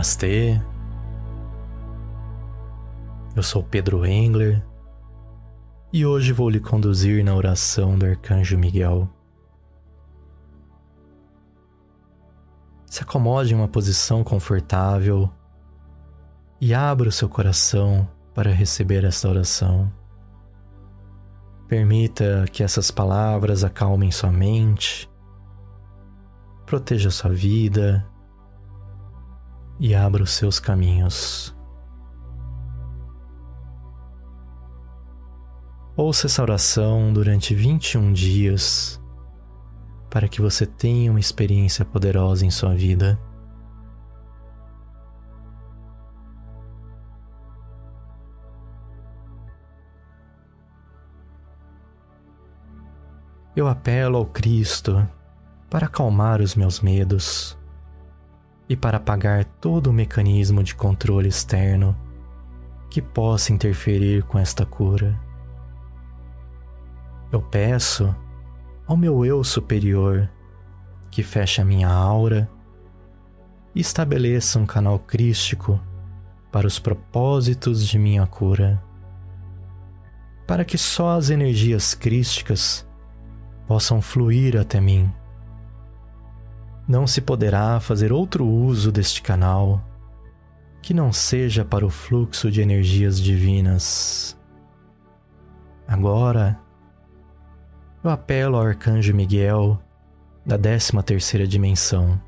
[0.00, 0.58] Namastê.
[3.36, 4.64] Eu sou Pedro Engler
[5.92, 9.06] e hoje vou lhe conduzir na oração do Arcanjo Miguel.
[12.86, 15.30] Se acomode em uma posição confortável
[16.58, 19.92] e abra o seu coração para receber esta oração.
[21.68, 25.10] Permita que essas palavras acalmem sua mente,
[26.64, 28.10] proteja sua vida
[29.80, 31.56] e abra os seus caminhos.
[35.96, 39.02] Ouça essa oração durante 21 dias
[40.10, 43.18] para que você tenha uma experiência poderosa em sua vida.
[53.56, 55.06] Eu apelo ao Cristo
[55.68, 57.59] para acalmar os meus medos
[58.70, 61.96] e para apagar todo o mecanismo de controle externo
[62.88, 65.20] que possa interferir com esta cura.
[67.32, 68.14] Eu peço
[68.86, 70.30] ao meu eu superior
[71.10, 72.48] que feche a minha aura
[73.74, 75.80] e estabeleça um canal crístico
[76.52, 78.80] para os propósitos de minha cura,
[80.46, 82.88] para que só as energias crísticas
[83.66, 85.12] possam fluir até mim.
[86.90, 89.80] Não se poderá fazer outro uso deste canal
[90.82, 94.36] que não seja para o fluxo de energias divinas.
[95.86, 96.58] Agora,
[98.02, 99.80] eu apelo ao Arcanjo Miguel
[100.44, 102.20] da 13 terceira dimensão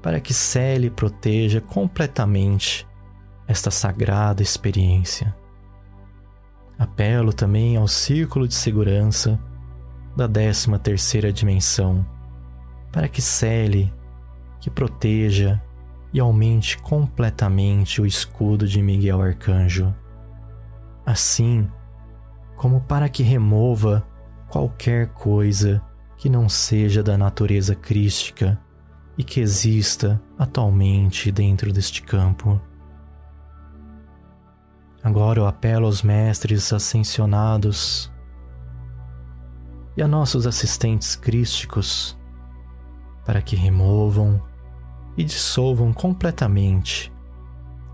[0.00, 2.88] para que cele e proteja completamente
[3.46, 5.36] esta sagrada experiência.
[6.78, 9.38] Apelo também ao círculo de segurança
[10.16, 12.02] da 13 terceira dimensão
[12.92, 13.92] para que cele,
[14.60, 15.60] que proteja
[16.12, 19.94] e aumente completamente o escudo de Miguel Arcanjo.
[21.04, 21.68] Assim
[22.54, 24.06] como para que remova
[24.48, 25.82] qualquer coisa
[26.16, 28.60] que não seja da natureza crística
[29.16, 32.60] e que exista atualmente dentro deste campo.
[35.02, 38.12] Agora eu apelo aos mestres ascensionados
[39.96, 42.16] e a nossos assistentes crísticos
[43.24, 44.42] para que removam
[45.16, 47.12] e dissolvam completamente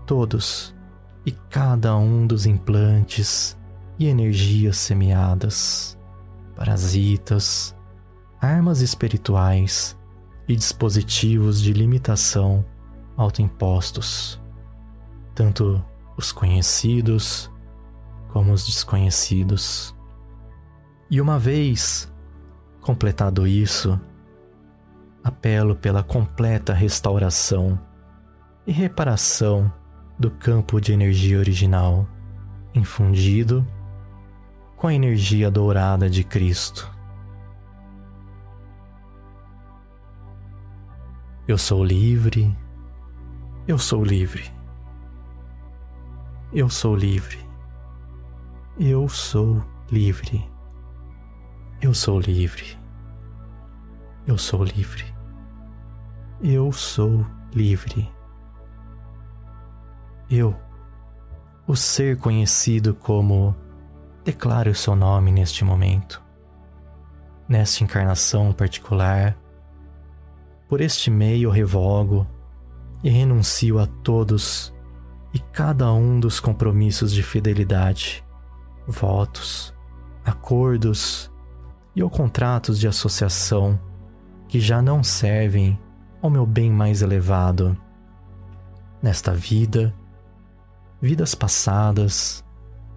[0.05, 0.75] todos
[1.25, 3.57] e cada um dos implantes
[3.97, 5.99] e energias semeadas
[6.59, 7.73] parasitas,
[8.41, 9.97] armas espirituais
[10.45, 12.65] e dispositivos de limitação
[13.15, 14.41] autoimpostos,
[15.33, 15.81] tanto
[16.17, 17.49] os conhecidos
[18.27, 19.95] como os desconhecidos.
[21.09, 22.11] E uma vez
[22.81, 23.97] completado isso,
[25.29, 27.79] apelo pela completa restauração
[28.67, 29.71] e reparação
[30.17, 32.07] do campo de energia original,
[32.75, 33.65] infundido
[34.75, 36.91] com a energia dourada de Cristo.
[41.47, 42.55] Eu sou livre,
[43.67, 44.51] eu sou livre,
[46.53, 47.39] eu sou livre,
[48.79, 50.45] eu sou livre,
[51.81, 52.77] eu sou livre,
[54.27, 55.18] eu sou livre,
[56.41, 58.09] eu sou livre.
[60.29, 60.55] Eu,
[61.67, 63.55] o ser conhecido como
[64.23, 66.23] declare o seu nome neste momento,
[67.47, 69.37] nesta encarnação particular.
[70.67, 72.25] Por este meio revogo
[73.03, 74.73] e renuncio a todos
[75.33, 78.23] e cada um dos compromissos de fidelidade,
[78.87, 79.73] votos,
[80.23, 81.31] acordos
[81.95, 83.79] e ou contratos de associação
[84.47, 85.77] que já não servem
[86.21, 87.77] ao meu bem mais elevado.
[89.01, 89.93] Nesta vida,
[91.01, 92.43] vidas passadas,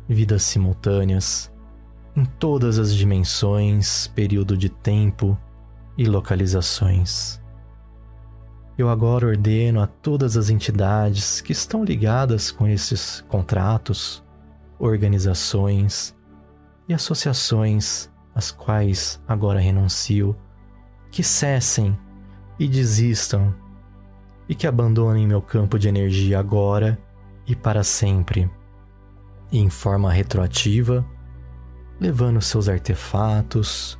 [0.09, 1.53] vidas simultâneas,
[2.17, 5.39] em todas as dimensões, período de tempo
[5.97, 7.41] e localizações.
[8.77, 14.23] Eu agora ordeno a todas as entidades que estão ligadas com esses contratos,
[14.79, 16.17] organizações
[16.89, 20.35] e associações às quais agora renuncio,
[21.11, 21.97] que cessem
[22.63, 23.53] e desistam
[24.49, 26.97] e que abandonem meu campo de energia agora
[27.45, 28.49] e para sempre
[29.51, 31.05] em forma retroativa,
[32.01, 33.99] levando seus artefatos,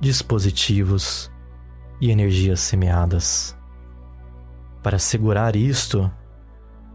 [0.00, 1.32] dispositivos
[2.00, 3.58] e energias semeadas.
[4.84, 6.08] Para assegurar isto,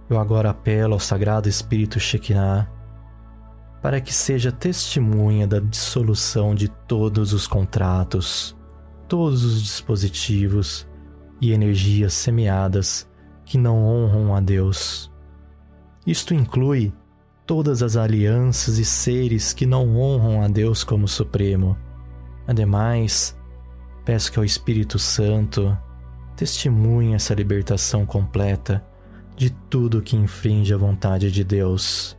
[0.10, 2.72] eu agora apelo ao Sagrado Espírito Shekinah
[3.82, 8.56] para que seja testemunha da dissolução de todos os contratos,
[9.08, 10.88] todos os dispositivos
[11.40, 13.08] e energias semeadas
[13.44, 15.12] que não honram a Deus.
[16.06, 16.94] Isto inclui
[17.46, 21.78] todas as alianças e seres que não honram a Deus como Supremo.
[22.48, 23.38] Ademais,
[24.04, 25.78] peço que ao Espírito Santo
[26.36, 28.86] testemunhe essa libertação completa
[29.36, 32.18] de tudo que infringe a vontade de Deus.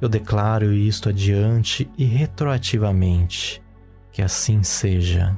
[0.00, 3.62] Eu declaro isto adiante e retroativamente,
[4.12, 5.36] que assim seja.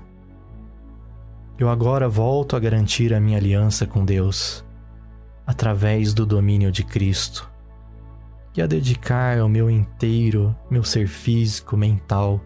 [1.61, 4.65] Eu agora volto a garantir a minha aliança com Deus,
[5.47, 7.53] através do domínio de Cristo,
[8.57, 12.41] e a dedicar ao meu inteiro, meu ser físico, mental,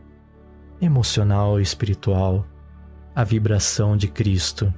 [0.81, 2.44] emocional e espiritual,
[3.14, 4.75] a vibração de Cristo,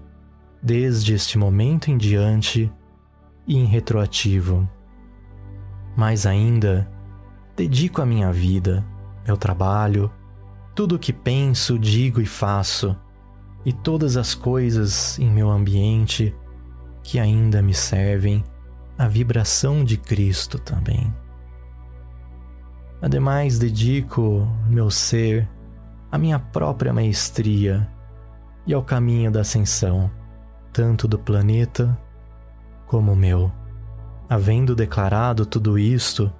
[0.62, 2.70] desde este momento em diante
[3.46, 4.68] e em retroativo.
[5.96, 6.86] Mais ainda,
[7.56, 8.84] dedico a minha vida,
[9.26, 10.12] meu trabalho,
[10.74, 12.94] tudo o que penso, digo e faço,
[13.66, 16.32] e todas as coisas em meu ambiente
[17.02, 18.44] que ainda me servem
[18.96, 21.12] à vibração de Cristo também.
[23.02, 25.48] Ademais, dedico meu ser
[26.12, 27.90] à minha própria maestria
[28.64, 30.08] e ao caminho da ascensão,
[30.72, 31.98] tanto do planeta
[32.86, 33.50] como meu.
[34.28, 36.32] Havendo declarado tudo isto,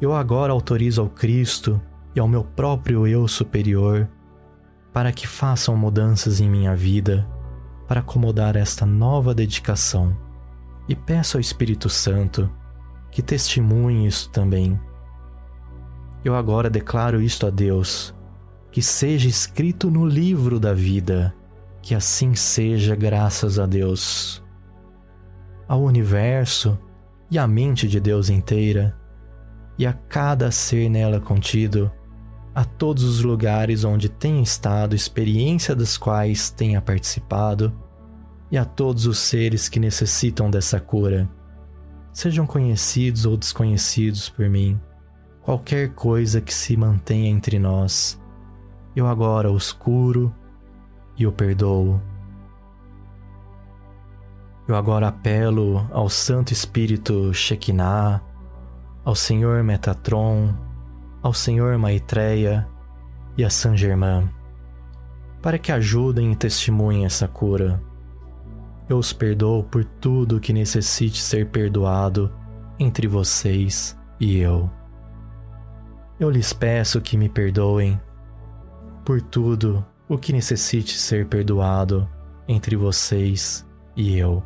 [0.00, 1.78] eu agora autorizo ao Cristo
[2.14, 4.08] e ao meu próprio eu superior
[4.98, 7.24] para que façam mudanças em minha vida
[7.86, 10.18] para acomodar esta nova dedicação
[10.88, 12.52] e peço ao Espírito Santo
[13.08, 14.76] que testemunhe isso também.
[16.24, 18.12] Eu agora declaro isto a Deus,
[18.72, 21.32] que seja escrito no livro da vida,
[21.80, 24.42] que assim seja, graças a Deus.
[25.68, 26.76] Ao universo
[27.30, 28.98] e à mente de Deus inteira,
[29.78, 31.88] e a cada ser nela contido,
[32.58, 37.72] a todos os lugares onde tenha estado, experiência das quais tenha participado,
[38.50, 41.30] e a todos os seres que necessitam dessa cura,
[42.12, 44.76] sejam conhecidos ou desconhecidos por mim,
[45.40, 48.20] qualquer coisa que se mantenha entre nós,
[48.96, 50.34] eu agora os curo
[51.16, 52.02] e o perdoo.
[54.66, 58.20] Eu agora apelo ao Santo Espírito Shekinah,
[59.04, 60.66] ao Senhor Metatron,
[61.22, 62.66] ao Senhor Maitreya
[63.36, 64.28] e a Saint Germain,
[65.42, 67.82] para que ajudem e testemunhem essa cura.
[68.88, 72.32] Eu os perdoo por tudo que necessite ser perdoado
[72.78, 74.70] entre vocês e eu.
[76.18, 78.00] Eu lhes peço que me perdoem
[79.04, 82.08] por tudo o que necessite ser perdoado
[82.46, 84.42] entre vocês e eu.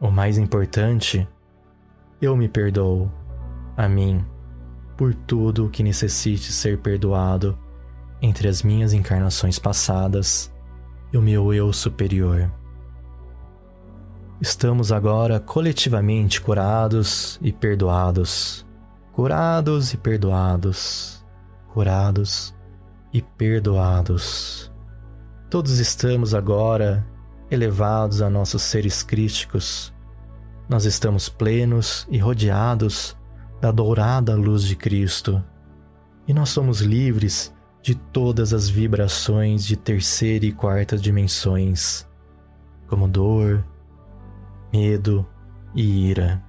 [0.00, 1.26] O mais importante,
[2.20, 3.10] eu me perdoo
[3.76, 4.24] a mim
[5.00, 7.58] por tudo o que necessite ser perdoado
[8.20, 10.52] entre as minhas encarnações passadas
[11.10, 12.52] e o meu eu superior.
[14.42, 18.66] Estamos agora coletivamente curados e perdoados.
[19.10, 21.24] Curados e perdoados.
[21.68, 22.54] Curados
[23.10, 24.70] e perdoados.
[25.48, 27.06] Todos estamos agora
[27.50, 29.94] elevados a nossos seres crísticos.
[30.68, 33.18] Nós estamos plenos e rodeados
[33.60, 35.42] da dourada luz de Cristo.
[36.26, 42.06] E nós somos livres de todas as vibrações de terceira e quarta dimensões,
[42.88, 43.64] como dor,
[44.72, 45.26] medo
[45.74, 46.42] e ira.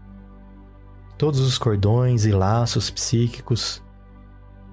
[1.18, 3.84] Todos os cordões e laços psíquicos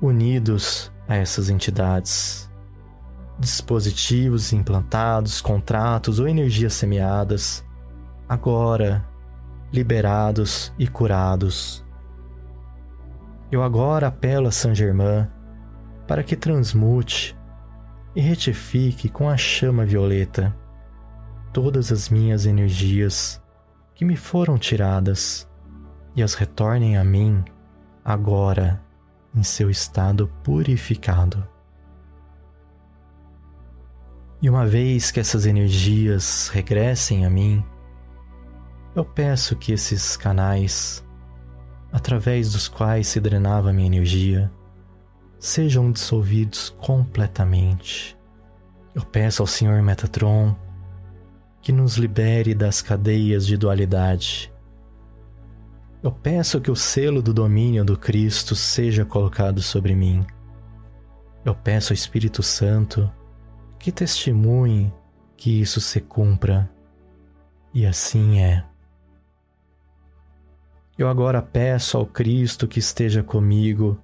[0.00, 2.48] unidos a essas entidades.
[3.38, 7.64] Dispositivos implantados, contratos ou energias semeadas,
[8.28, 9.06] agora
[9.72, 11.86] liberados e curados
[13.50, 15.26] eu agora apelo a Saint Germain
[16.06, 17.36] para que transmute
[18.14, 20.54] e retifique com a chama violeta
[21.52, 23.42] todas as minhas energias
[23.94, 25.48] que me foram tiradas
[26.14, 27.44] e as retornem a mim
[28.04, 28.82] agora
[29.34, 31.46] em seu estado purificado.
[34.40, 37.64] E uma vez que essas energias regressem a mim,
[38.94, 41.04] eu peço que esses canais
[41.92, 44.50] através dos quais se drenava minha energia,
[45.38, 48.16] sejam dissolvidos completamente.
[48.94, 50.56] Eu peço ao Senhor Metatron
[51.60, 54.52] que nos libere das cadeias de dualidade.
[56.02, 60.24] Eu peço que o selo do domínio do Cristo seja colocado sobre mim.
[61.44, 63.10] Eu peço ao Espírito Santo
[63.78, 64.92] que testemunhe
[65.36, 66.70] que isso se cumpra.
[67.72, 68.64] E assim é.
[70.98, 73.96] Eu agora peço ao Cristo que esteja comigo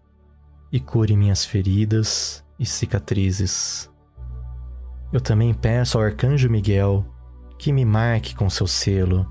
[0.70, 3.90] e cure minhas feridas e cicatrizes.
[5.12, 7.04] Eu também peço ao Arcanjo Miguel
[7.58, 9.28] que me marque com seu selo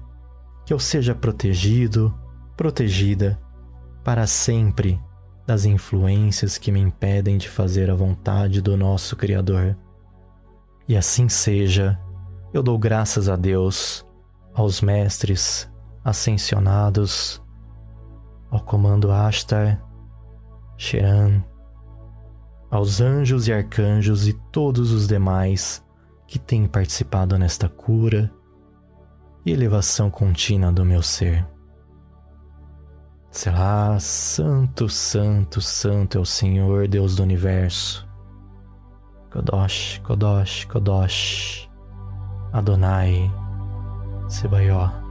[0.65, 2.13] que eu seja protegido,
[2.55, 3.39] protegida
[4.03, 4.99] para sempre
[5.45, 9.77] das influências que me impedem de fazer a vontade do nosso Criador.
[10.87, 11.99] E assim seja,
[12.53, 14.05] eu dou graças a Deus,
[14.53, 15.69] aos mestres
[16.03, 17.42] ascensionados,
[18.53, 19.83] ao comando Ashtar,
[20.77, 21.43] Sheran,
[22.69, 25.83] aos anjos e arcanjos e todos os demais
[26.27, 28.31] que têm participado nesta cura
[29.43, 31.47] e elevação contínua do meu ser.
[33.31, 38.07] Será santo, santo, santo é o Senhor Deus do universo.
[39.31, 41.67] Kodosh, Kodosh, Kodosh,
[42.51, 43.31] Adonai,
[44.27, 45.02] Sebaió.